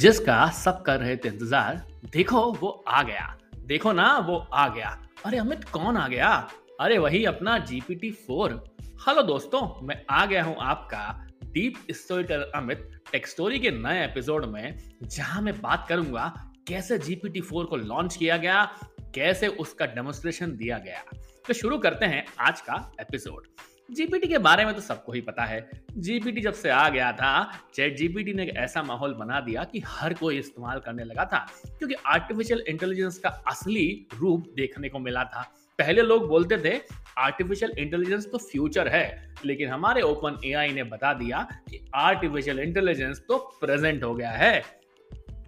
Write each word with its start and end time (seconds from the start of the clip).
जिसका 0.00 0.46
सब 0.50 0.80
कर 0.82 0.98
रहे 1.00 1.16
थे 1.16 1.28
इंतज़ार, 1.28 1.82
देखो 2.12 2.40
वो 2.52 2.68
आ 2.88 3.02
गया। 3.02 3.36
देखो 3.66 3.92
ना, 3.92 4.06
वो 4.18 4.36
आ 4.36 4.68
गया। 4.68 4.88
अरे 5.26 5.38
अमित, 5.38 5.64
कौन 5.64 5.96
आ 5.96 6.06
गया? 6.08 6.28
अरे 6.80 6.98
वही 6.98 7.24
अपना 7.24 7.58
जीपीटी 7.58 8.10
फोर 8.10 8.52
हेलो 9.06 9.22
दोस्तों, 9.22 9.60
मैं 9.86 10.00
आ 10.10 10.24
गया 10.26 10.44
हूँ 10.44 10.56
आपका 10.60 11.26
deep 11.44 11.74
story 11.90 12.34
Amit 12.54 12.90
tech 13.12 13.26
story 13.26 13.58
के 13.58 13.70
नए 13.70 14.04
एपिसोड 14.04 14.44
में, 14.44 14.78
जहाँ 15.02 15.42
मैं 15.42 15.60
बात 15.60 15.86
करूँगा 15.88 16.32
कैसे 16.68 16.98
जीपीटी 16.98 17.40
फोर 17.40 17.64
को 17.64 17.76
लॉन्च 17.76 18.16
किया 18.16 18.36
गया, 18.36 18.64
कैसे 19.14 19.48
उसका 19.48 19.86
डेमोस्ट्रेशन 19.86 20.56
दिया 20.56 20.78
गया। 20.78 21.04
तो 21.46 21.52
शुरू 21.52 21.78
करते 21.78 22.06
हैं 22.06 22.24
आज 22.40 22.60
का 22.60 22.92
एपिसोड 23.00 23.46
जीपीटी 23.90 24.28
के 24.28 24.38
बारे 24.38 24.64
में 24.64 24.74
तो 24.74 24.80
सबको 24.80 25.12
ही 25.12 25.20
पता 25.20 25.44
है। 25.44 25.68
जीपीटी 25.92 26.40
जब 26.40 26.52
से 26.52 26.70
आ 26.70 26.88
गया 26.88 27.10
था, 27.12 27.52
चैट 27.74 27.96
जीपीटी 27.96 28.32
ने 28.32 28.42
एक 28.42 28.56
ऐसा 28.56 28.82
माहौल 28.82 29.14
बना 29.14 29.40
दिया 29.40 29.64
कि 29.64 29.82
हर 29.86 30.14
कोई 30.14 30.38
इस्तेमाल 30.38 30.78
करने 30.78 31.04
लगा 31.04 31.24
था, 31.24 31.46
क्योंकि 31.78 31.94
आर्टिफिशियल 32.06 32.64
इंटेलिजेंस 32.68 33.18
का 33.18 33.28
असली 33.46 34.06
रूप 34.18 34.52
देखने 34.56 34.88
को 34.88 34.98
मिला 34.98 35.24
था। 35.24 35.42
पहले 35.78 36.02
लोग 36.02 36.26
बोलते 36.28 36.56
थे 36.58 36.78
आर्टिफिशियल 37.18 37.70
इंटेलिजेंस 37.78 38.26
तो 38.32 38.38
फ्यूचर 38.40 38.88
है, 38.88 39.34
लेकिन 39.44 39.68
हमारे 39.68 40.02
ओपन 40.02 40.38
एआई 40.44 40.72
ने 40.72 40.82
बता 40.84 41.12
दिया 41.14 41.46
कि 41.70 41.80
आर्टिफिशियल 41.94 42.58
इंटेलिजेंस 42.58 43.22
तो 43.28 43.38
प्रेजेंट 43.60 44.02
हो 44.04 44.14
गया 44.14 44.30
है। 44.30 44.62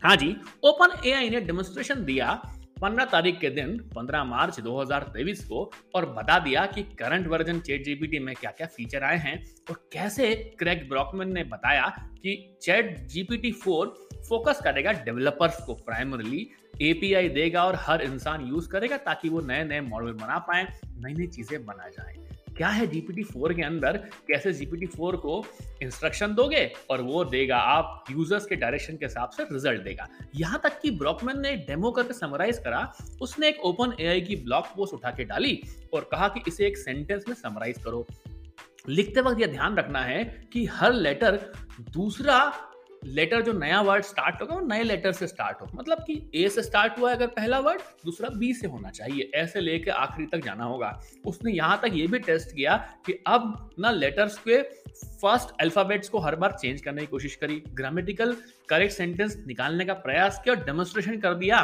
हाँ 0.05 0.17
जी, 0.17 0.35
ओपन 0.65 0.97
एआई 1.07 1.31
ने 1.31 1.41
डेमोन्स्ट्रेशन 1.41 2.05
दिया 2.05 2.33
पंद्रह 2.83 3.05
तारीख 3.05 3.39
के 3.41 3.49
दिन 3.51 3.77
15 3.91 4.25
मार्च 4.25 4.59
2023 4.61 5.45
को, 5.45 5.71
और 5.95 6.07
बता 6.13 6.39
दिया 6.39 6.65
कि 6.67 6.83
करंट 6.99 7.27
वर्जन 7.27 7.61
चैट 7.61 7.85
जीपीटी 7.85 8.19
में 8.19 8.35
क्या 8.35 8.51
क्या 8.51 8.67
फीचर 8.67 9.05
आए 9.05 9.19
हैं, 9.19 9.37
और 9.71 9.89
कैसे 9.93 10.35
क्रैक 10.59 10.89
ब्रॉकमैन 10.89 11.33
ने 11.33 11.45
बताया 11.45 11.87
कि 12.17 12.35
चैट 12.63 12.99
जीपीटी 13.07 13.53
फोर 13.53 13.95
फोकस 14.29 14.61
करेगा 14.65 14.93
डेवलपर्स 15.05 15.65
को 15.67 15.75
प्राइमरली, 15.75 16.49
एपीआई 16.83 17.29
देगा 17.29 17.65
और 17.65 17.77
हर 17.81 18.03
इंसान 18.03 18.49
यूज़ 18.49 18.69
करेगा 18.69 18.97
ताकि 18.97 19.29
वो 19.29 19.41
नए 19.41 19.65
नए 19.65 19.81
मॉडल 19.81 20.13
बना 20.15 20.39
पाए 20.39 20.67
नई 20.85 21.15
नई 21.15 21.27
चीज़ें 21.27 21.65
बना 21.67 21.89
जाए। 21.89 22.17
क्या 22.57 22.69
है 22.69 22.87
जीपीटी 22.87 23.23
फोर 23.23 23.53
के 23.53 23.63
अंदर? 23.63 23.97
कैसे 24.29 24.53
जीपीटी 24.53 24.87
फोर 24.87 25.17
को 25.17 25.45
इंस्ट्रक्शन 25.83 26.35
दोगे 26.35 26.65
और 26.91 27.03
वो 27.03 27.25
देगा, 27.25 27.57
आप 27.57 28.05
यूज़र्स 28.11 28.47
के 28.47 28.57
डायरेक्शन 28.57 28.97
के 28.97 29.07
हिसाब 29.07 29.31
से 29.31 29.45
रिज़ल्ट 29.45 29.83
देगा। 29.83 30.09
यहाँ 30.37 30.61
तक 30.65 30.81
कि 30.81 30.91
ब्रॉकमैन 30.91 31.41
ने 31.41 31.55
डेमो 31.57 31.91
करके 31.91 32.15
समराइज 32.15 32.59
करा, 32.59 32.93
उसने 33.23 33.49
एक 33.49 33.61
ओपन 33.61 33.95
एआई 34.01 34.21
की 34.21 34.37
ब्लॉग 34.37 34.67
पोस्ट 34.67 34.95
उठा 34.95 35.11
के 35.11 35.25
डाली 35.25 35.61
और 35.95 36.09
कहा 36.13 36.29
कि 36.29 36.43
इसे 36.49 36.67
एक 36.67 36.77
सेंटेंस 36.77 37.25
में 37.29 37.35
समराइज 37.35 37.83
करो। 37.85 38.07
लिखते 38.89 39.21
वक्त 39.21 39.41
यह 39.41 39.47
ध्यान 39.47 39.77
रखना 39.77 40.01
है 40.01 40.25
कि 40.53 40.65
हर 40.67 40.93
लेटर 40.93 41.41
दूसरा 41.91 42.39
लेटर 43.05 43.41
जो 43.43 43.53
नया 43.53 43.81
वर्ड 43.81 44.05
स्टार्ट 44.05 44.41
होगा, 44.43 44.55
वो 44.55 44.67
नए 44.67 44.83
लेटर 44.83 45.13
से 45.13 45.27
स्टार्ट 45.27 45.61
हो। 45.61 45.67
मतलब 45.75 45.99
कि 45.99 46.31
ए 46.35 46.49
से 46.49 46.63
स्टार्ट 46.63 46.99
हुआ 46.99 47.11
है 47.11 47.17
अगर 47.17 47.27
पहला 47.27 47.59
वर्ड 47.61 47.81
दूसरा 48.05 48.29
बी 48.29 48.53
से 48.55 48.67
होना 48.67 48.91
चाहिए। 48.91 49.31
ऐसे 49.35 49.61
लेके 49.61 49.91
आखिरी 49.91 50.27
तक 50.27 50.45
जाना 50.45 50.65
होगा। 50.65 50.99
उसने 51.27 51.53
यहाँ 51.53 51.81
तक 51.83 51.91
ये 51.95 52.07
भी 52.07 52.19
टेस्ट 52.19 52.55
किया 52.55 52.77
कि 53.07 53.13
अब 53.27 53.71
ना 53.79 53.91
लेटर्स 53.91 54.39
के 54.39 54.61
फ़र्स्ट 54.63 55.55
अल्फाबेट्स 55.61 56.09
को 56.09 56.19
हर 56.19 56.37
बार 56.37 56.53
चेंज 56.53 56.81
करने 56.81 57.01
की 57.01 57.07
कोशिश 57.07 57.35
करी। 57.37 57.63
ग्रामेटिकल 57.71 58.37
करेक्ट 58.69 58.95
सेंटेंस 58.95 59.37
निकालने 59.47 59.85
का 59.85 59.95
प्रयास 60.01 60.41
किया 60.45 60.55
और 60.55 60.65
डेमोन्स्ट्रेशन 60.65 61.19
कर 61.21 61.35
दिया 61.35 61.63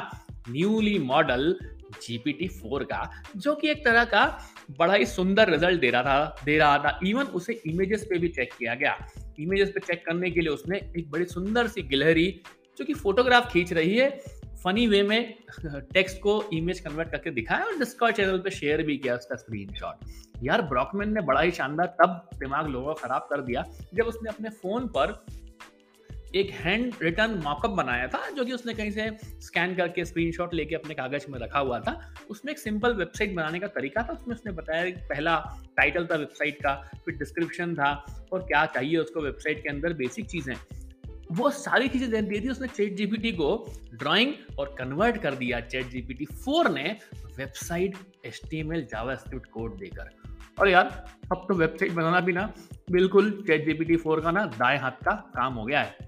न्यूली 0.48 0.98
मॉडल 0.98 1.54
जीपीटी 2.02 2.46
फोर 2.48 2.82
का, 2.84 3.10
जो 3.36 3.54
कि 3.54 3.68
एक 3.70 3.84
तरह 3.84 4.04
का 4.04 4.24
बड़ा 4.78 4.94
ही 4.94 5.06
सुंदर 5.06 5.50
रिज़ल्ट 5.50 5.80
दे 5.80 5.90
रहा 5.90 6.02
था, 6.02 6.36
दे 6.44 6.58
रहा 6.58 6.78
था। 6.78 6.98
इवन 7.06 7.24
उसे 7.34 7.60
इमेजेस 7.66 8.06
पे 8.10 8.18
भी 8.18 8.28
चेक 8.28 8.52
किया 8.58 8.74
गया। 8.74 8.96
इमेजेस 9.40 9.68
पे 9.68 9.80
चेक 9.80 10.06
करने 10.06 10.30
के 10.30 10.40
लिए 10.40 10.48
उसने 10.48 10.78
एक 10.98 11.10
बड़ी 11.10 11.24
सुंदर 11.24 11.66
सी 11.66 11.82
गिलहरी 11.82 12.40
जो 12.78 12.84
कि 12.84 12.94
फोटोग्राफ 12.94 13.52
खींच 13.52 13.72
रही 13.72 13.96
है 13.96 14.10
फनी 14.64 14.86
वे 14.86 15.02
में 15.02 15.34
टेक्स्ट 15.94 16.18
को 16.18 16.42
इमेज 16.52 16.80
कन्वर्ट 16.80 17.10
करके 17.10 17.30
दिखाया 17.30 17.64
और 17.64 17.78
डिस्कॉर्ड 17.78 18.16
चैनल 18.16 18.38
पे 18.38 18.50
शेयर 18.50 18.82
भी 18.82 18.96
किया 18.96 19.14
उसका 19.14 19.36
स्क्रीनशॉट 19.36 19.94
यार 20.42 20.62
ब्रॉकमैन 20.62 21.14
ने 21.14 21.20
बड़ा 21.20 21.40
ही 21.40 21.50
शानदार, 21.50 21.86
तब 21.86 22.30
दिमाग 22.34 22.68
लोगों 22.68 22.94
का 22.94 23.08
खराब 23.08 23.26
कर 23.30 23.40
दिया 23.40 23.64
जब 23.94 24.04
उसने 24.04 24.30
अपने 24.30 24.50
फ़ोन 24.50 24.86
पर 24.86 25.24
एक 26.34 26.50
हैंड 26.50 26.94
रिटर्न 27.02 27.30
मॉकअप 27.30 27.70
बनाया 27.70 28.06
था, 28.08 28.30
जो 28.30 28.44
कि 28.44 28.52
उसने 28.52 28.74
कहीं 28.74 28.90
से 28.90 29.10
स्कैन 29.40 29.74
करके 29.74 30.04
स्क्रीनशॉट 30.04 30.54
लेके 30.54 30.74
अपने 30.74 30.94
कागज़ 30.94 31.26
में 31.30 31.38
रखा 31.38 31.58
हुआ 31.58 31.80
था। 31.80 32.14
उसमें 32.30 32.52
एक 32.52 32.58
सिंपल 32.58 32.94
वेबसाइट 32.94 33.34
बनाने 33.34 33.58
का 33.58 33.66
तरीका 33.66 34.02
था। 34.02 34.12
उसमें 34.12 34.34
उसने 34.34 34.52
बताया 34.52 34.90
पहला 35.08 35.36
टाइटल 35.76 36.06
था 36.06 36.16
वेबसाइट 36.16 36.62
का, 36.62 36.74
फिर 37.04 37.14
डिस्क्रिप्शन 37.14 37.74
था, 37.74 37.92
और 38.32 38.40
क्या 38.40 38.66
चाहिए 38.66 38.96
उसको 38.96 39.20
वेबसाइट 39.20 39.62
के 39.62 39.68
अंदर 39.68 39.92
बेसिक 39.92 40.26
चीज़ें। 40.26 40.54
वो 41.32 41.50
सारी 41.50 41.88
चीज़ें 41.88 42.10
दे 42.10 42.22
दी 42.22 42.40
थी 42.40 42.48
उसने 42.48 42.68
चैट 42.68 42.96
जीपीटी 42.96 43.32
को। 43.32 43.74
ड्राइंग 43.94 44.34
और 44.58 44.74
कन्वर्ट 44.78 45.16
कर 45.16 45.34
दिया 45.34 45.60
चैट 45.60 45.86
जीपीटी 45.86 46.24
फोर 46.24 46.70
ने 46.70 46.96
website 47.36 47.96
S 48.24 48.40
T 48.50 48.60
M 48.60 48.72
L 48.72 48.84
JavaScript 48.84 49.46
code 49.46 49.78
देकर। 49.78 50.10
और 50.60 50.68
यार, 50.68 51.04
अब 51.32 51.44
तो 51.48 51.54
वेबसाइट 51.54 51.92
बनाना 51.92 52.20
भी 52.20 52.32
ना, 52.32 52.52
बिल्कुल 52.90 53.44
चैट 53.46 53.64
जीपीटी 53.64 53.96
फोर 53.96 54.20
का 54.20 54.30
ना 54.30 54.44
दाएँ 54.44 54.78
हाथ 54.78 54.90
का 54.90 55.14
काम 55.14 55.54
हो 55.54 55.64
गया 55.64 55.80
है। 55.80 56.07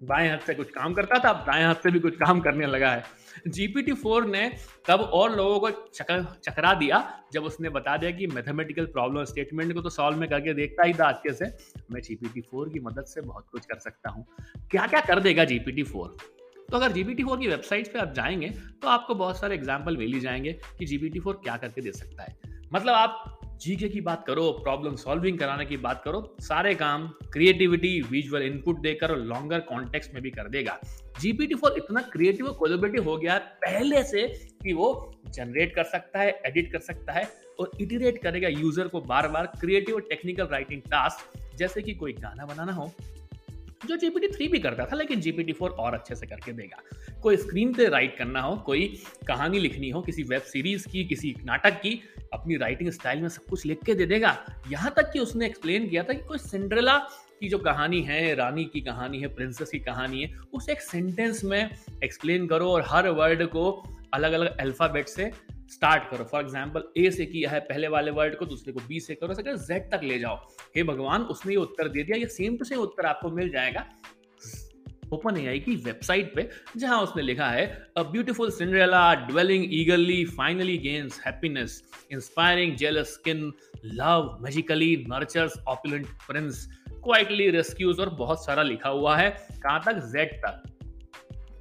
बाएँ 0.00 0.28
हाथ 0.30 0.38
से 0.38 0.54
कुछ 0.54 0.70
काम 0.70 0.94
करता 0.94 1.18
था 1.18 1.28
अब 1.28 1.44
दाएँ 1.46 1.64
हाथ 1.64 1.74
से 1.74 1.90
भी 1.90 1.98
कुछ 2.00 2.16
काम 2.16 2.40
करने 2.40 2.66
लगा 2.66 2.90
है। 2.90 3.04
जीपीटी 3.48 3.92
फोर 3.92 4.26
ने 4.26 4.48
तब 4.88 5.00
और 5.00 5.36
लोगों 5.36 5.58
को 5.60 5.70
चकर 5.90 6.74
दिया, 6.74 7.02
जब 7.32 7.44
उसने 7.44 7.68
बता 7.68 7.96
दिया 7.96 8.10
कि 8.10 8.26
मैथमेटिकल 8.26 8.86
प्रॉब्लम 8.86 9.24
स्टेटमेंट 9.24 9.72
को 9.74 9.80
तो 9.80 9.90
सॉल्व 9.90 10.18
में 10.18 10.28
करके 10.28 10.54
देखता 10.54 10.86
ही 10.86 10.94
था 10.94 11.08
अच्छे 11.08 11.32
से। 11.34 11.44
मैं 11.92 12.00
जीपीटी 12.00 12.40
फोर 12.40 12.68
की 12.68 12.80
मदद 12.80 13.04
से 13.04 13.20
बहुत 13.20 13.46
कुछ 13.52 13.66
कर 13.66 13.78
सकता 13.78 14.10
हूँ। 14.10 14.26
क्या 14.70 14.86
क्या 14.86 15.00
कर 15.00 15.20
देगा 15.20 15.44
जीपीटी 15.44 15.82
फोर 15.82 16.16
तो 16.70 16.76
अगर 16.76 16.92
जीपीटी 16.92 17.24
फोर 17.24 17.38
की 17.38 17.48
वेबसाइट 17.48 17.92
पे 17.92 17.98
आप 17.98 18.12
जाएँगे 18.12 18.48
तो 18.82 18.88
आपको 18.88 19.14
बहुत 19.14 19.38
सारे 19.40 19.54
एग्ज़ाम्पल 19.54 19.96
मिल 19.96 20.18
जाएँगे 20.20 20.52
कि 20.78 20.86
जीपीटी 20.86 21.20
फोर 21.20 21.40
क्या 21.44 21.56
करके 21.56 21.80
दे 21.80 21.92
सकता 21.92 22.22
है। 22.22 22.36
मतलब 22.74 22.94
आप 22.94 23.33
जीके 23.60 23.88
की 23.88 24.00
बात 24.00 24.24
करो 24.26 24.50
प्रॉब्लम 24.52 24.96
सॉल्विंग 24.96 25.38
कराने 25.38 25.64
की 25.64 25.76
बात 25.76 26.02
करो, 26.04 26.36
सारे 26.40 26.74
काम 26.74 27.06
क्रिएटिविटी 27.32 28.00
विजुअल 28.10 28.42
इनपुट 28.42 28.80
देकर 28.80 29.10
और 29.10 29.18
लॉन्गर 29.18 29.60
कॉन्टेक्स 29.60 30.10
में 30.14 30.22
भी 30.22 30.30
कर 30.30 30.48
देगा। 30.48 30.78
जीपीटी 31.20 31.54
फोर 31.54 31.74
इतना 31.78 32.00
क्रिएटिव 32.12 32.46
और 32.46 32.54
कोलोबेटिव 32.54 33.04
हो 33.04 33.16
गया 33.16 33.38
पहले 33.64 34.02
से 34.02 34.26
कि 34.62 34.72
वो 34.72 34.90
जनरेट 35.28 35.74
कर 35.74 35.84
सकता 35.84 36.20
है 36.20 36.40
एडिट 36.46 36.72
कर 36.72 36.78
सकता 36.80 37.12
है 37.12 37.28
और 37.60 37.70
इटिरेट 37.80 38.22
करेगा 38.22 38.48
यूज़र 38.48 38.88
को 38.88 39.00
बार 39.00 39.28
बार 39.28 39.46
क्रिएटिव 39.60 39.94
और 39.94 40.00
टेक्निकल 40.00 40.46
राइटिंग 40.46 40.82
टास्क 40.82 41.38
जैसे 41.56 41.82
कि 41.82 41.94
कोई 41.94 42.12
गाना 42.12 42.46
बनाना 42.46 42.72
हो 42.72 42.92
जो 43.86 43.96
जीपीटी 43.96 44.28
थ्री 44.28 44.48
भी 44.48 44.58
करता 44.58 44.84
था, 44.84 44.96
लेकिन 44.96 45.20
जीपीटी 45.20 45.52
फोर 45.52 45.70
और 45.70 45.94
अच्छे 45.94 46.14
से 46.14 46.26
करके 46.26 46.52
देगा। 46.52 46.82
कोई 47.22 47.36
स्क्रीन 47.36 47.74
पे 47.74 47.88
राइट 47.88 48.16
करना 48.18 48.40
हो, 48.40 48.56
कोई 48.56 49.00
कहानी 49.28 49.58
लिखनी 49.58 49.90
हो, 49.90 50.02
किसी 50.02 50.22
वेब 50.22 50.42
सीरीज़ 50.42 50.88
की, 50.88 51.04
किसी 51.04 51.34
नाटक 51.44 51.70
की, 51.70 52.02
अपनी 52.32 52.56
राइटिंग 52.56 52.90
स्टाइल 52.90 53.20
में 53.20 53.28
सब 53.28 53.44
कुछ 53.44 53.66
लिख 53.66 53.84
के 53.86 53.94
दे 53.94 54.06
देगा। 54.06 54.38
यहाँ 54.70 54.94
तक 54.96 55.10
कि 55.12 55.18
उसने 55.18 55.46
एक्सप्लेन 55.46 55.88
किया 55.88 56.02
था 56.02 56.12
कि 56.12 56.24
कोई 56.24 56.38
सिंड्रेला 56.38 56.98
की 57.40 57.48
जो 57.48 57.58
कहानी 57.58 58.02
है, 58.02 58.34
रानी 58.34 58.64
की 58.64 58.80
कहानी 58.80 59.20
है 59.20 59.26
प्रिंसेस 59.26 59.70
की 59.70 59.78
कहानी 59.78 60.22
है, 60.22 60.34
उसे 60.54 60.72
एक 60.72 60.80
सेंटेंस 60.80 61.44
में 61.44 61.70
एक्सप्लेन 62.04 62.46
करो 62.46 62.70
और 62.70 62.84
हर 62.86 63.08
वर्ड 63.08 63.46
को 63.46 63.90
अलग 64.14 64.32
अलग 64.32 64.56
अल्फ़ाबेट 64.56 65.08
से 65.08 65.30
स्टार्ट 65.70 66.10
करो। 66.10 66.24
फॉर 66.24 66.42
एग्ज़ाम्पल 66.42 66.84
ए 66.96 67.10
से 67.10 67.26
किया 67.26 67.50
है 67.50 67.60
पहले 67.62 67.88
वाले 67.88 68.10
वर्ड 68.12 68.36
को, 68.36 68.46
दूसरे 68.46 68.72
को 68.72 68.80
बी 68.88 69.00
से 69.00 69.14
करो, 69.14 69.34
सके 69.34 69.56
जेड 69.58 69.90
तक 69.92 70.00
ले 70.04 70.18
जाओ। 70.18 70.36
हे 70.76 70.82
भगवान, 70.84 71.22
उसने 71.24 71.52
ये 71.52 71.58
उत्तर 71.58 71.88
दे 71.88 72.02
दिया, 72.02 72.16
ये 72.16 72.26
सेम 72.28 72.56
टू 72.56 72.64
सेम 72.64 72.80
उत्तर 72.80 73.06
आपको 73.06 73.30
मिल 73.30 73.50
जाएगा। 73.50 73.86
ओपन 75.12 75.36
एआई 75.36 75.58
की 75.60 75.74
वेबसाइट 75.76 76.34
पे, 76.34 76.48
जहाँ 76.76 77.00
उसने 77.02 77.22
लिखा 77.22 77.48
है 77.48 77.66
a 77.96 78.02
beautiful 78.02 78.50
Cinderella 78.50 79.02
dwelling 79.26 79.64
eagerly 79.74 80.24
finally 80.26 80.76
gains 80.78 81.20
happiness 81.26 81.82
inspiring 82.12 82.76
jealous 82.76 83.12
skin 83.14 83.52
love 83.84 84.36
magically 84.42 84.96
nurtures 85.08 85.58
opulent 85.68 86.06
prince 86.26 86.66
quietly 86.88 87.50
rescues 87.50 88.00
और 88.00 88.10
बहुत 88.16 88.44
सारा 88.44 88.62
लिखा 88.62 88.88
हुआ 88.88 89.16
है, 89.16 89.30
कहाँ 89.62 89.82
तक? 89.86 89.98
जेड 90.06 90.32
तक। 90.36 90.62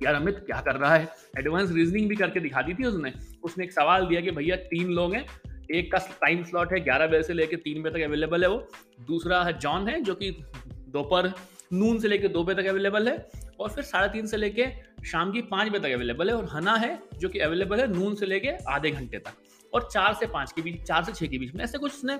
यार 0.03 0.13
अमित 0.13 0.35
क्या 0.35 0.61
कर 0.61 0.75
रहा 0.75 0.95
है? 0.95 1.09
एडवांस 1.39 1.71
रीजनिंग 1.71 2.09
भी 2.09 2.15
करके 2.15 2.39
दिखा 2.39 2.61
दी 2.61 2.73
थी 2.73 2.83
उसने। 2.83 3.13
उसने 3.43 3.63
एक 3.63 3.71
सवाल 3.71 4.05
दिया 4.05 4.21
कि 4.21 4.31
भैया, 4.31 4.55
तीन 4.55 4.89
लोग 4.89 5.13
हैं। 5.13 5.25
एक 5.75 5.91
का 5.91 5.97
टाइम 5.97 6.43
स्लॉट 6.43 6.73
है 6.73 6.79
ग्यारह 6.79 7.07
बजे 7.07 7.23
से 7.23 7.33
लेकर 7.33 7.57
तीन 7.57 7.83
बजे 7.83 7.99
तक 7.99 8.05
अवेलेबल 8.05 8.43
है 8.43 8.49
वो। 8.49 8.67
दूसरा 9.07 9.43
है 9.43 9.59
जॉन 9.59 9.87
है, 9.87 10.01
जो 10.01 10.15
कि 10.15 10.31
दोपहर 10.67 11.33
नून 11.73 11.99
से 11.99 12.07
लेकर 12.07 12.27
दो 12.27 12.43
बजे 12.43 12.63
तक 12.63 12.69
अवेलेबल 12.69 13.09
है। 13.09 13.29
और 13.59 13.69
फिर 13.69 13.83
साढ़े 13.83 14.09
तीन 14.09 14.27
से 14.27 14.37
लेके 14.37 14.67
शाम 15.05 15.31
की 15.31 15.41
पाँच 15.41 15.69
बजे 15.69 15.79
तक 15.79 15.95
अवेलेबल 15.95 16.29
है। 16.29 16.35
और 16.35 16.45
हना 16.45 16.75
है, 16.75 16.99
जो 17.19 17.29
कि 17.29 17.39
अवेलेबल 17.39 17.79
है 17.79 17.99
नून 17.99 18.15
से 18.15 18.25
लेके 18.25 18.49
आधे 18.49 18.91
घंटे 18.91 19.17
तक। 19.17 19.33
और 19.73 19.89
चार 19.93 20.13
से 20.13 20.27
पाँच 20.27 20.51
के 20.51 20.61
बीच, 20.61 20.83
चार 20.83 21.03
से 21.03 21.11
छः 21.11 21.27
के 21.27 21.37
बीच 21.37 21.55
में 21.55 21.63
ऐसे 21.63 21.77
कुछ 21.77 21.93
उसने 21.93 22.17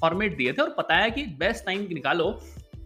फॉर्मेट 0.00 0.36
दिए 0.36 0.52
थे। 0.52 0.62
और 0.62 0.70
बताया 0.78 1.08
कि 1.08 1.22
बेस्ट 1.22 1.66
टाइम 1.66 1.80
निकालो, 1.80 2.40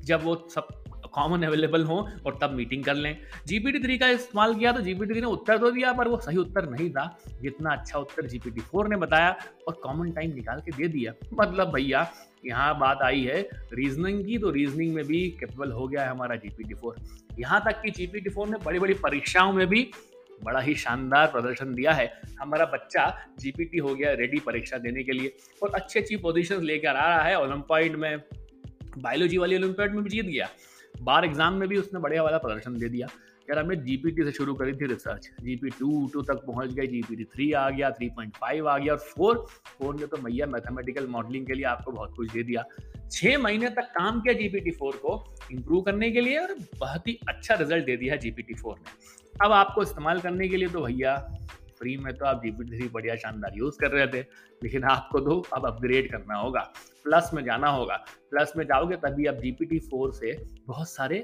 जब 0.04 0.24
वो 0.24 0.48
सब 0.54 0.81
कॉमन 1.14 1.42
अवेलेबल 1.42 1.84
हो 1.84 1.96
और 2.26 2.38
तब 2.42 2.52
मीटिंग 2.52 2.84
कर 2.84 2.94
लें। 2.94 3.16
जीपीटी 3.46 3.78
थ्री 3.78 3.98
का 3.98 4.08
इस्तेमाल 4.10 4.54
किया 4.54 4.72
तो 4.72 4.80
जीपीटी 4.80 5.12
थ्री 5.12 5.20
ने 5.20 5.26
उत्तर 5.28 5.58
तो 5.58 5.70
दिया, 5.70 5.92
पर 5.92 6.08
वो 6.08 6.16
सही 6.18 6.36
उत्तर 6.38 6.68
नहीं 6.70 6.90
था। 6.90 7.04
जितना 7.42 7.72
अच्छा 7.72 7.98
उत्तर 7.98 8.26
जीपीटी 8.26 8.60
फोर 8.62 8.88
ने 8.88 8.96
बताया 8.96 9.36
और 9.68 9.80
कॉमन 9.82 10.12
टाइम 10.12 10.34
निकाल 10.34 10.60
के 10.60 10.72
दे 10.72 10.88
दिया। 10.88 11.12
मतलब 11.34 11.72
भैया, 11.74 12.06
यहाँ 12.46 12.78
बात 12.78 13.02
आई 13.02 13.20
है 13.24 13.40
रीजनिंग 13.72 14.24
की 14.26 14.38
तो 14.38 14.50
रीजनिंग 14.50 14.94
में 14.94 15.04
भी 15.06 15.20
कैपेबल 15.40 15.72
हो 15.72 15.86
गया 15.88 16.02
है 16.02 16.10
हमारा 16.10 16.36
जीपीटी 16.36 16.74
फोर 16.74 16.96
यहाँ 17.38 17.62
तक 17.66 17.80
कि 17.82 17.90
जीपीटी 17.90 18.30
फोर 18.30 18.48
ने 18.48 18.56
बड़ी 18.64 18.78
बड़ी 18.78 18.94
परीक्षाओं 18.96 19.52
में 19.52 19.66
भी 19.66 19.90
बड़ा 20.40 20.60
ही 20.60 20.74
शानदार 20.74 21.26
प्रदर्शन 21.26 21.74
दिया 21.74 21.92
है। 21.92 22.06
हमारा 22.40 22.64
बच्चा 22.66 23.06
जीपीटी 23.40 23.78
हो 23.78 23.94
गया 23.94 24.12
रेडी 24.14 24.38
परीक्षा 24.38 24.78
देने 24.78 25.02
के 25.02 25.12
लिए 25.12 25.32
और 25.62 25.74
अच्छी 25.74 25.98
अच्छी 26.00 26.16
पोजीशन 26.16 26.62
लेकर 26.62 26.88
आ 26.88 27.06
रहा 27.06 27.22
है 27.22 27.38
ओलंपाइड 27.40 27.96
में। 27.96 28.18
बायोलॉजी 28.98 29.38
वाली 29.38 29.56
ओलंपियाड 29.56 29.94
में 29.94 30.02
भी 30.04 30.10
जीत 30.10 30.26
गया। 30.26 30.48
बार 30.94 31.24
एग्ज़ाम 31.24 31.54
में 31.54 31.68
भी 31.68 31.76
उसने 31.76 32.00
बढ़िया 32.00 32.22
वाला 32.22 32.38
प्रदर्शन 32.38 32.78
दे 32.78 32.88
दिया। 32.88 33.06
यार, 33.50 33.58
हमने 33.58 33.76
जीपीटी 33.76 34.24
से 34.24 34.32
शुरू 34.32 34.54
करी 34.54 34.72
थी 34.72 34.86
रिसर्च 34.86 35.28
जीपी 35.42 35.70
टू 35.70 36.06
टू 36.12 36.22
तक 36.22 36.42
पहुँच 36.46 36.72
गए 36.72 36.86
जीपीटी 36.86 37.24
थ्री 37.24 37.50
आ 37.52 37.68
गया 37.70 37.90
थ्री 37.90 38.08
पॉइंट 38.08 38.36
फाइव 38.36 38.68
आ 38.68 38.76
गया 38.78 38.92
और 38.92 38.98
फोर 38.98 39.44
फोर 39.68 39.94
ने 39.94 40.06
तो 40.06 40.16
मैया 40.22 40.46
मैथमेटिकल 40.46 41.06
मॉडलिंग 41.08 41.46
के 41.46 41.54
लिए 41.54 41.64
आपको 41.66 41.92
बहुत 41.92 42.14
कुछ 42.16 42.32
दे 42.32 42.42
दिया। 42.42 42.64
छह 43.10 43.38
महीने 43.38 43.68
तक 43.70 43.90
काम 43.94 44.20
किया 44.20 44.34
जीपीटी 44.34 44.70
फोर 44.70 44.96
को 44.96 45.22
इम्प्रूव 45.52 45.82
करने 45.82 46.10
के 46.10 46.20
लिए 46.20 46.38
और 46.38 46.54
बहुत 46.78 47.08
ही 47.08 47.18
अच्छा 47.28 47.54
रिज़ल्ट 47.54 47.86
दे 47.86 47.96
दिया 47.96 48.16
जीपीटी 48.16 48.54
फोर 48.54 48.76
ने। 48.76 49.44
अब 49.44 49.52
आपको 49.52 49.82
इस्तेमाल 49.82 50.20
करने 50.20 50.48
के 50.48 50.56
लिए 50.56 50.68
तो 50.68 50.84
भैया 50.84 51.16
फ्री 51.82 51.96
में 51.96 52.12
तो 52.14 52.25
आप 52.25 52.43
जीपीटी 52.44 52.79
थ्री 52.79 52.88
बढ़िया 52.88 53.14
शानदार 53.17 53.52
यूज़ 53.56 53.79
कर 53.81 53.90
रहे 53.90 54.06
थे, 54.06 54.20
लेकिन 54.62 54.84
आपको 54.84 55.20
तो 55.20 55.38
अब 55.52 55.67
अपग्रेड 55.67 56.11
करना 56.11 56.37
होगा। 56.37 56.61
प्लस 57.05 57.31
में 57.34 57.43
जाना 57.44 57.69
होगा। 57.69 57.96
प्लस 58.31 58.52
में 58.56 58.64
जाओगे 58.64 58.96
तभी 58.96 59.26
आप 59.26 59.34
जीपीटी 59.34 59.79
फोर 59.79 60.12
से 60.12 60.37
बहुत 60.67 60.88
सारे 60.88 61.19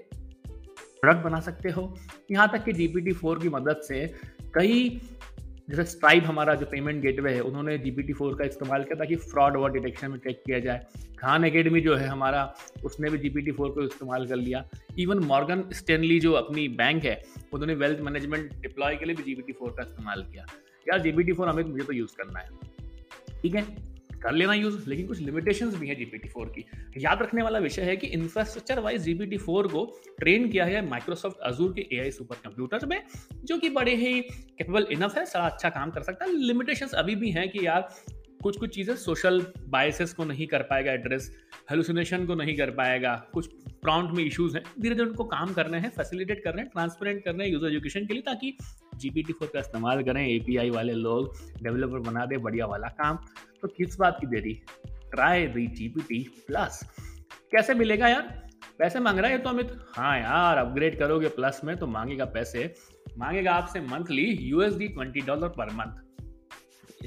प्रोडक्ट 1.01 1.25
बना 1.25 1.41
सकते 1.41 1.71
हो। 1.71 1.95
यहाँ 2.31 2.49
तक 2.53 2.65
कि 2.65 2.73
जीपीटी 2.73 3.13
फोर 3.13 3.39
की 3.39 3.49
मदद 3.49 3.81
से 3.83 4.07
कई 4.55 4.89
जैसे 5.71 5.85
स्ट्राइप 5.85 6.25
हमारा 6.27 6.55
जो 6.55 6.67
पेमेंट 6.67 7.03
गेटवे 7.03 7.35
है, 7.35 7.41
उन्होंने 7.41 7.79
जीपीटी 7.79 8.13
फोर 8.13 8.35
का 8.35 8.45
इस्तेमाल 8.45 8.83
किया 8.83 8.99
ताकि 8.99 9.17
फ्रॉड 9.17 9.57
और 9.57 9.73
डिटेक्शन 9.73 10.11
में 10.11 10.19
चेक 10.19 10.43
किया 10.47 10.59
जाए। 10.59 10.87
खान 11.19 11.45
अकेडमी 11.45 11.81
जो 11.81 11.97
है 11.97 12.07
हमारा, 12.07 12.55
उसने 12.85 13.11
भी 13.11 13.19
जीपीटी 13.19 13.53
फोर 13.53 13.71
को 13.71 13.83
इस्तेमाल 13.83 14.27
कर 14.27 14.37
लिया। 14.37 14.69
इवन 14.99 15.19
मॉर्गन 15.19 15.65
स्टेनली 15.73 16.21
जो 16.21 16.33
अपनी 16.33 16.69
बैंक 16.69 17.05
है, 17.05 17.23
उन्होंने 17.53 17.75
वेल्थ 17.75 18.01
मैनेजमेंट 18.01 18.53
डिप्लॉय 18.61 18.97
के 18.97 19.05
लिए 19.05 19.15
भी 19.15 19.23
जीपीटी 19.23 19.53
फोर 19.53 19.71
का 19.71 19.83
इस्तेमाल 19.83 20.23
किया। 20.23 20.47
यार 20.89 21.01
जीपीटी 21.01 21.33
फोर 21.33 21.49
हमें, 21.49 21.65
मुझे 21.65 21.85
तो 21.85 21.93
यूज़ 21.93 22.17
करना 22.17 22.41
है। 22.41 22.49
ठीक 23.43 23.55
है? 23.55 23.88
कर 24.19 24.33
लेना 24.33 24.55
यूज़ 24.55 24.89
लेकिन 24.91 25.07
कुछ 25.07 25.21
लिमिटेशंस 25.21 25.75
भी 25.75 25.89
है 25.89 25.95
जीपीटी 25.95 26.29
फोर 26.29 26.47
की। 26.49 26.65
याद 26.97 27.23
रखने 27.23 27.43
वाला 27.43 27.59
विषय 27.59 27.83
है 27.83 27.97
कि 27.97 28.07
इंफ्रास्ट्रक्चर 28.09 28.81
वाइज 28.81 29.03
जीपीटी 29.03 29.37
फोर 29.39 29.69
को 29.69 29.85
ट्रेन 30.19 30.49
किया 30.51 30.65
है 30.65 30.87
माइक्रोसॉफ्ट 30.89 31.41
अजूर 31.43 31.73
के 31.73 31.87
एआई 31.97 32.11
सुपर 32.11 32.37
कंप्यूटर 32.45 32.87
में, 32.87 33.03
जो 33.45 33.59
कि 33.59 33.71
बड़े 33.71 33.95
ही 33.97 34.21
कैपेबल 34.21 34.87
इनफ 34.93 35.19
है, 35.19 35.25
सारा 35.27 35.47
अच्छा 35.47 35.69
काम 35.71 35.91
कर 35.91 36.03
सकता 36.03 36.25
है। 36.25 36.37
लिमिटेशंस 36.37 36.95
अभी 36.95 37.15
भी 37.17 37.31
हैं 37.31 37.49
कि 37.51 37.67
यार 37.67 37.89
कुछ 38.43 38.57
कुछ 38.57 38.75
चीज़ें 38.75 38.95
सोशल 38.97 39.41
बायसेस 39.69 40.13
को 40.13 40.25
नहीं 40.25 40.47
कर 40.47 40.63
पाएगा 40.63 40.93
एड्रेस 40.93 41.31
हेलुसिनेशन 41.71 42.27
को 42.27 42.35
नहीं 42.35 42.57
कर 42.57 42.71
पाएगा, 42.71 43.15
कुछ 43.33 43.47
प्रॉन्ट 43.83 44.11
में 44.11 44.25
इश्यूज़ 44.25 44.57
हैं। 44.57 44.63
धीरे 44.81 44.95
धीरे 44.95 45.07
उनको 45.07 45.25
काम 45.27 45.53
करने 45.55 45.79
हैं 45.79 45.91
फैसिलिटेट 45.91 46.43
करने 46.45 46.63
हैं 46.63 46.71
ट्रांसपेरेंट 46.71 47.25
करने 47.25 47.45
हैं 47.45 47.51
यूज़र 47.53 47.69
एजुकेशन 47.69 48.07
के 48.07 48.15
लिए 48.15 48.23
ताकि 48.23 48.57
जीपीटी 48.99 49.33
फोर 49.33 49.51
का 49.53 49.61
इस्तेमाल 49.61 50.03
करें 50.03 50.27
एपीआई 50.27 50.71
वाले 50.71 50.93
लोग 50.93 51.37
डेवलपर 51.63 51.99
बना 52.01 52.27
दे, 52.27 52.37
बढ़िया 52.37 52.67
वाला 52.67 52.89
काम। 52.89 53.19
तो 53.63 53.69
किस 53.69 53.99
बात 53.99 54.17
की 54.21 54.27
देरी? 54.27 54.53
ट्राई 55.11 55.47
दी 55.47 55.67
जीपीटी 55.67 56.19
प्लस 56.47 56.83
कैसे 57.53 57.75
मिलेगा 57.75 58.09
यार? 58.09 58.23
पैसे 58.79 59.01
मांग 59.01 59.19
रहा 59.19 59.31
है 59.31 59.39
तो 59.39 59.49
अमित। 59.49 59.73
हाँ 59.97 60.19
यार 60.19 60.59
अपग्रेड 60.59 60.99
करोगे 60.99 61.29
प्लस 61.29 61.61
में 61.65 61.77
तो 61.77 61.87
मांगेगा 61.87 62.25
पैसे। 62.25 62.75
मांगेगा 63.19 63.53
आपसे 63.53 63.81
monthly 63.81 64.25
USD 64.41 64.89
twenty 64.89 65.21
dollar 65.21 65.49
per 65.49 65.73
month 65.73 66.05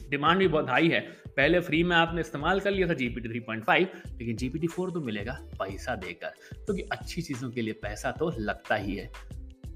demand 0.10 0.40
भी 0.40 0.48
बहुत 0.48 0.70
हाई 0.70 0.90
है। 0.90 1.00
पहले 1.28 1.60
फ्री 1.60 1.84
में 1.84 1.96
आपने 1.96 2.22
इस्तेमाल 2.22 2.60
कर 2.60 2.72
लिया 2.72 2.88
था 2.88 2.94
जीपीटी 2.94 3.30
थ्री 3.30 3.40
पॉइंट 3.40 3.64
फाइव 3.64 3.88
लेकिन 4.08 4.36
जीपीटी 4.36 4.68
फोर 4.68 4.92
तो 4.92 5.02
मिलेगा 5.02 5.34
पैसा 5.60 5.96
देकर। 5.96 6.28
क्योंकि 6.56 6.82
तो 6.82 6.88
अच्छी 6.92 7.22
चीज़ों 7.22 7.50
के 7.52 7.62
लिए 7.62 7.74
पैसा 7.74 8.12
तो 8.12 8.32
लगता 8.40 8.76
ही 8.76 8.96
है। 8.96 9.12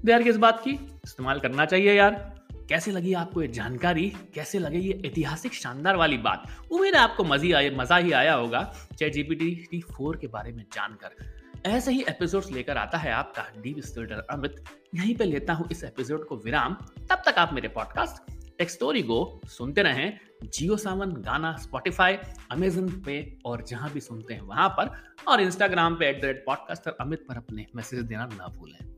देर 0.04 0.22
किस 0.22 0.36
बात 0.36 0.60
की? 0.64 0.70
इस्तेमाल 1.04 1.40
करना 1.40 1.64
चाहिए 1.64 1.94
यार। 1.94 2.36
कैसे 2.68 2.90
लगी 2.90 3.12
आपको 3.12 3.42
ये 3.42 3.48
जानकारी? 3.48 4.12
कैसे 4.34 4.58
लगे 4.58 4.78
ये 4.78 5.02
ऐतिहासिक 5.06 5.54
शानदार 5.54 5.96
वाली 5.96 6.18
बात? 6.18 6.46
उम्मीद 6.72 6.94
है 6.94 7.00
आपको 7.00 7.24
मजी 7.24 7.52
आए, 7.52 7.70
मज़ा 7.70 7.96
ही 7.96 8.12
आया 8.12 8.34
होगा 8.34 8.62
चाहे 8.98 9.10
जीपीटी 9.10 9.80
फोर 9.80 10.16
के 10.16 10.26
बारे 10.26 10.52
में 10.52 10.64
जानकर। 10.72 11.34
ऐसे 11.66 11.92
ही 11.92 12.02
एपिसोड्स 12.02 12.50
लेकर 12.50 12.76
आता 12.76 12.98
है 12.98 13.12
आपका 13.12 13.44
डीप 13.62 13.78
स्टूडर 13.78 14.26
अमित। 14.30 14.64
यहीं 14.94 15.16
पे 15.16 15.24
लेता 15.24 15.52
हूँ 15.52 15.68
इस 15.70 15.84
एपिसोड 15.84 16.26
को 16.26 16.36
विराम। 16.36 16.74
तब 17.08 17.22
तक 17.26 17.38
आप 17.38 17.52
मेरे 17.52 17.68
पॉडकास्ट 17.68 18.32
टेक 18.58 18.70
स्टोरी 18.70 19.02
को 19.02 19.40
सुनते 19.46 19.82
रहें। 19.82 20.18
जियो 20.44 20.76
सावन, 20.76 21.12
गाना 21.12 21.56
स्पॉटिफाई 21.56 22.18
अमेजन 22.50 22.88
पे 22.88 23.38
और 23.44 23.64
जहाँ 23.64 23.90
भी 23.90 24.00
सुनते 24.00 24.34
हैं 24.34 24.40
वहाँ 24.40 24.68
पर। 24.68 24.90
और 25.28 25.40
इंस्टाग्राम 25.40 25.94
पे 25.94 26.08
at 26.08 26.22
the 26.22 26.24
rate 26.24 26.44
podcaster 26.46 26.96
Amit 27.00 27.26
पर 27.28 27.36
अपने 27.36 27.66
मैसेज 27.76 28.00
देना 28.00 28.26
ना 28.26 28.48
भूलें। 28.48 28.95